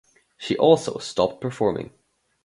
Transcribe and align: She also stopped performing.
She 0.35 0.57
also 0.57 0.97
stopped 0.97 1.41
performing. 1.41 1.93